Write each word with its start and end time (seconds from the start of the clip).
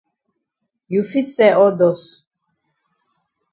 You 0.87 1.03
fit 1.03 1.27
sell 1.27 1.61
all 1.61 1.77
dust. 1.77 2.23